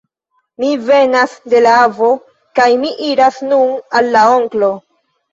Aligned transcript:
Mi 0.61 0.69
venas 0.85 1.33
de 1.51 1.59
la 1.65 1.73
avo; 1.81 2.07
kaj 2.59 2.65
mi 2.85 2.93
iras 3.09 3.37
nun 3.51 3.75
al 3.99 4.09
la 4.17 4.23
onklo. 4.39 4.71